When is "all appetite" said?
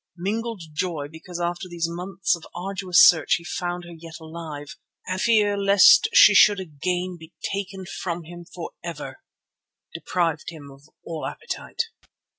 11.05-11.83